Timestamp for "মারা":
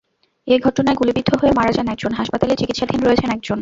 1.57-1.71